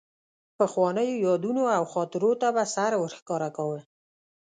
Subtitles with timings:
[0.57, 3.79] پخوانیو یادونو او خاطرو ته به سر ورښکاره کاوه.